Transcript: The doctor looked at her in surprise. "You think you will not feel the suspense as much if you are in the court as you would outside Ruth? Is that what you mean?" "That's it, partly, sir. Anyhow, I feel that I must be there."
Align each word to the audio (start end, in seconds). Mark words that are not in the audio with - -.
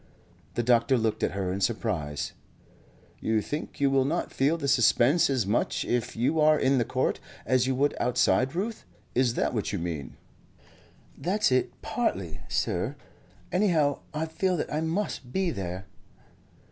The 0.55 0.63
doctor 0.63 0.97
looked 0.97 1.21
at 1.21 1.33
her 1.33 1.53
in 1.53 1.61
surprise. 1.61 2.33
"You 3.19 3.39
think 3.39 3.79
you 3.79 3.91
will 3.91 4.03
not 4.03 4.33
feel 4.33 4.57
the 4.57 4.67
suspense 4.67 5.29
as 5.29 5.45
much 5.45 5.85
if 5.85 6.15
you 6.15 6.39
are 6.39 6.57
in 6.59 6.79
the 6.79 6.85
court 6.85 7.19
as 7.45 7.67
you 7.67 7.75
would 7.75 7.95
outside 7.99 8.55
Ruth? 8.55 8.83
Is 9.13 9.35
that 9.35 9.53
what 9.53 9.71
you 9.71 9.77
mean?" 9.77 10.17
"That's 11.15 11.51
it, 11.51 11.79
partly, 11.83 12.39
sir. 12.47 12.95
Anyhow, 13.51 13.99
I 14.11 14.25
feel 14.25 14.57
that 14.57 14.73
I 14.73 14.81
must 14.81 15.31
be 15.31 15.51
there." 15.51 15.85